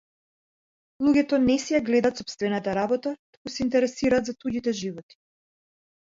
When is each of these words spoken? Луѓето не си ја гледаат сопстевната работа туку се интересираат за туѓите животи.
Луѓето 1.07 1.37
не 1.41 1.57
си 1.65 1.75
ја 1.75 1.81
гледаат 1.89 2.21
сопстевната 2.21 2.73
работа 2.77 3.11
туку 3.35 3.51
се 3.57 3.61
интересираат 3.65 4.31
за 4.31 4.35
туѓите 4.45 4.75
животи. 4.79 5.19